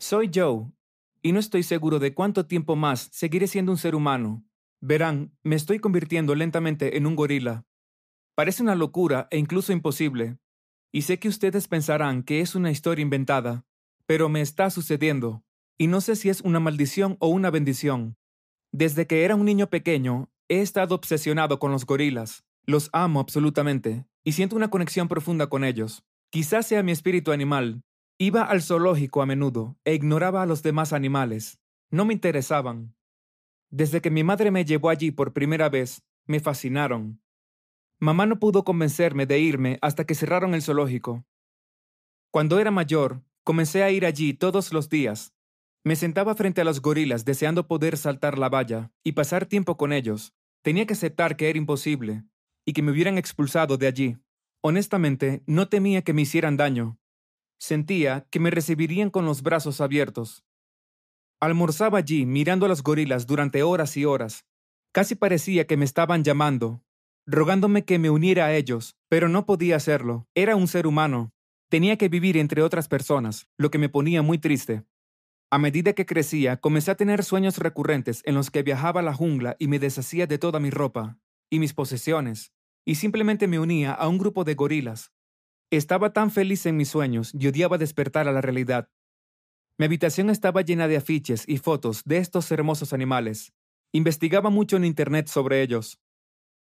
[0.00, 0.70] Soy Joe,
[1.22, 4.44] y no estoy seguro de cuánto tiempo más seguiré siendo un ser humano.
[4.80, 7.66] Verán, me estoy convirtiendo lentamente en un gorila.
[8.36, 10.38] Parece una locura e incluso imposible.
[10.92, 13.66] Y sé que ustedes pensarán que es una historia inventada,
[14.06, 15.42] pero me está sucediendo,
[15.76, 18.16] y no sé si es una maldición o una bendición.
[18.70, 22.44] Desde que era un niño pequeño, he estado obsesionado con los gorilas.
[22.64, 26.04] Los amo absolutamente, y siento una conexión profunda con ellos.
[26.30, 27.82] Quizás sea mi espíritu animal.
[28.20, 31.60] Iba al zoológico a menudo e ignoraba a los demás animales.
[31.88, 32.96] No me interesaban.
[33.70, 37.22] Desde que mi madre me llevó allí por primera vez, me fascinaron.
[38.00, 41.24] Mamá no pudo convencerme de irme hasta que cerraron el zoológico.
[42.32, 45.32] Cuando era mayor, comencé a ir allí todos los días.
[45.84, 49.92] Me sentaba frente a los gorilas deseando poder saltar la valla y pasar tiempo con
[49.92, 50.34] ellos.
[50.62, 52.24] Tenía que aceptar que era imposible
[52.64, 54.18] y que me hubieran expulsado de allí.
[54.60, 56.98] Honestamente, no temía que me hicieran daño.
[57.58, 60.44] Sentía que me recibirían con los brazos abiertos.
[61.40, 64.46] Almorzaba allí mirando a los gorilas durante horas y horas.
[64.92, 66.82] Casi parecía que me estaban llamando,
[67.26, 70.26] rogándome que me uniera a ellos, pero no podía hacerlo.
[70.34, 71.32] Era un ser humano.
[71.68, 74.84] Tenía que vivir entre otras personas, lo que me ponía muy triste.
[75.50, 79.14] A medida que crecía, comencé a tener sueños recurrentes en los que viajaba a la
[79.14, 81.18] jungla y me deshacía de toda mi ropa
[81.50, 82.52] y mis posesiones,
[82.84, 85.12] y simplemente me unía a un grupo de gorilas.
[85.70, 88.88] Estaba tan feliz en mis sueños y odiaba despertar a la realidad.
[89.76, 93.52] Mi habitación estaba llena de afiches y fotos de estos hermosos animales.
[93.92, 96.00] Investigaba mucho en Internet sobre ellos.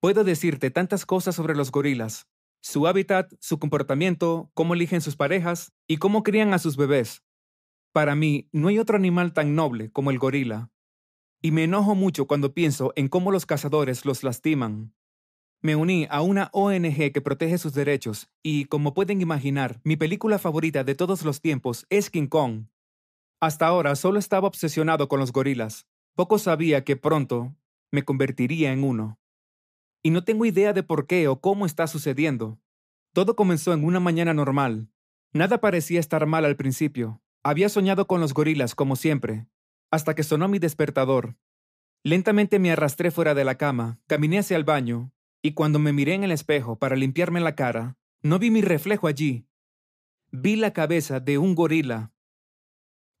[0.00, 2.26] Puedo decirte tantas cosas sobre los gorilas,
[2.62, 7.22] su hábitat, su comportamiento, cómo eligen sus parejas y cómo crían a sus bebés.
[7.92, 10.70] Para mí, no hay otro animal tan noble como el gorila.
[11.40, 14.94] Y me enojo mucho cuando pienso en cómo los cazadores los lastiman.
[15.62, 20.38] Me uní a una ONG que protege sus derechos y, como pueden imaginar, mi película
[20.38, 22.64] favorita de todos los tiempos es King Kong.
[23.40, 25.86] Hasta ahora solo estaba obsesionado con los gorilas.
[26.14, 27.54] Poco sabía que pronto
[27.90, 29.18] me convertiría en uno.
[30.02, 32.58] Y no tengo idea de por qué o cómo está sucediendo.
[33.12, 34.88] Todo comenzó en una mañana normal.
[35.34, 37.20] Nada parecía estar mal al principio.
[37.42, 39.46] Había soñado con los gorilas como siempre,
[39.90, 41.36] hasta que sonó mi despertador.
[42.02, 46.14] Lentamente me arrastré fuera de la cama, caminé hacia el baño, y cuando me miré
[46.14, 49.46] en el espejo para limpiarme la cara, no vi mi reflejo allí.
[50.30, 52.12] Vi la cabeza de un gorila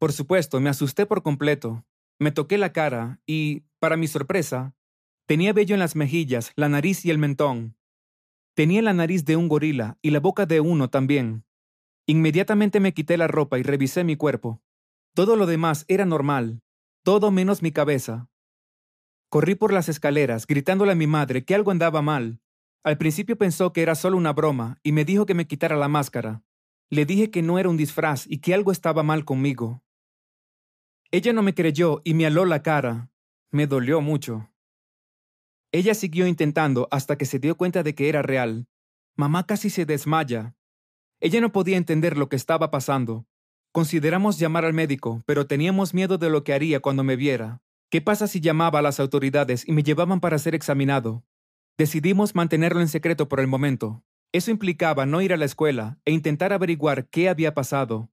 [0.00, 1.84] por supuesto, me asusté por completo.
[2.18, 4.74] Me toqué la cara y, para mi sorpresa,
[5.26, 7.76] tenía vello en las mejillas, la nariz y el mentón.
[8.54, 11.44] Tenía la nariz de un gorila y la boca de uno también.
[12.06, 14.62] Inmediatamente me quité la ropa y revisé mi cuerpo.
[15.14, 16.62] Todo lo demás era normal,
[17.04, 18.29] todo menos mi cabeza.
[19.30, 22.40] Corrí por las escaleras, gritándole a mi madre que algo andaba mal.
[22.82, 25.86] Al principio pensó que era solo una broma y me dijo que me quitara la
[25.86, 26.42] máscara.
[26.90, 29.84] Le dije que no era un disfraz y que algo estaba mal conmigo.
[31.12, 33.12] Ella no me creyó y me aló la cara.
[33.52, 34.50] Me dolió mucho.
[35.70, 38.66] Ella siguió intentando hasta que se dio cuenta de que era real.
[39.14, 40.56] Mamá casi se desmaya.
[41.20, 43.26] Ella no podía entender lo que estaba pasando.
[43.70, 47.62] Consideramos llamar al médico, pero teníamos miedo de lo que haría cuando me viera.
[47.90, 51.24] ¿Qué pasa si llamaba a las autoridades y me llevaban para ser examinado?
[51.76, 54.04] Decidimos mantenerlo en secreto por el momento.
[54.30, 58.08] Eso implicaba no ir a la escuela e intentar averiguar qué había pasado.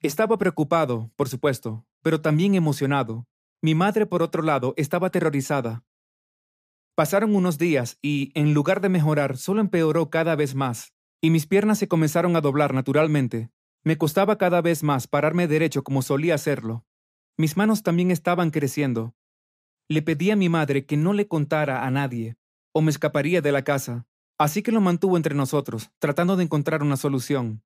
[0.00, 3.26] Estaba preocupado, por supuesto, pero también emocionado.
[3.60, 5.84] Mi madre, por otro lado, estaba aterrorizada.
[6.94, 11.46] Pasaron unos días y, en lugar de mejorar, solo empeoró cada vez más, y mis
[11.46, 13.50] piernas se comenzaron a doblar naturalmente.
[13.84, 16.86] Me costaba cada vez más pararme derecho como solía hacerlo.
[17.40, 19.14] Mis manos también estaban creciendo.
[19.88, 22.36] Le pedí a mi madre que no le contara a nadie,
[22.74, 24.06] o me escaparía de la casa,
[24.36, 27.62] así que lo mantuvo entre nosotros, tratando de encontrar una solución.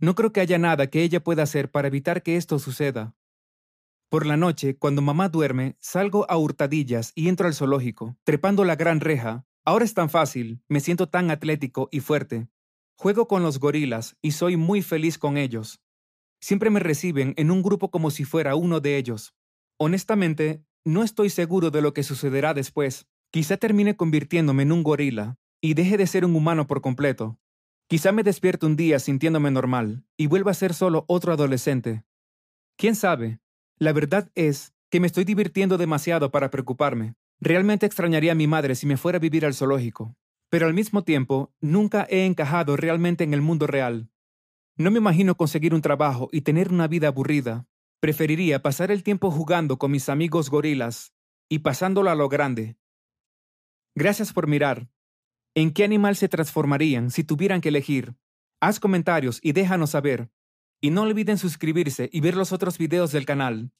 [0.00, 3.14] No creo que haya nada que ella pueda hacer para evitar que esto suceda.
[4.08, 8.74] Por la noche, cuando mamá duerme, salgo a hurtadillas y entro al zoológico, trepando la
[8.74, 9.46] gran reja.
[9.64, 12.48] Ahora es tan fácil, me siento tan atlético y fuerte.
[12.96, 15.83] Juego con los gorilas y soy muy feliz con ellos.
[16.44, 19.32] Siempre me reciben en un grupo como si fuera uno de ellos.
[19.78, 23.06] Honestamente, no estoy seguro de lo que sucederá después.
[23.30, 27.38] Quizá termine convirtiéndome en un gorila y deje de ser un humano por completo.
[27.88, 32.04] Quizá me despierte un día sintiéndome normal y vuelva a ser solo otro adolescente.
[32.76, 33.40] ¿Quién sabe?
[33.78, 37.14] La verdad es que me estoy divirtiendo demasiado para preocuparme.
[37.40, 40.14] Realmente extrañaría a mi madre si me fuera a vivir al zoológico.
[40.50, 44.10] Pero al mismo tiempo, nunca he encajado realmente en el mundo real.
[44.76, 47.66] No me imagino conseguir un trabajo y tener una vida aburrida.
[48.00, 51.14] Preferiría pasar el tiempo jugando con mis amigos gorilas
[51.48, 52.76] y pasándolo a lo grande.
[53.94, 54.88] Gracias por mirar.
[55.54, 58.16] ¿En qué animal se transformarían si tuvieran que elegir?
[58.60, 60.30] Haz comentarios y déjanos saber.
[60.80, 63.70] Y no olviden suscribirse y ver los otros videos del canal.